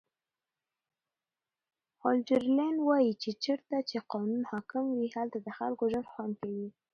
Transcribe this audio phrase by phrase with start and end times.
[2.01, 6.69] هولډرلین وایي چې چیرته چې قانون حاکم وي هلته د خلکو ژوند خوندي وي.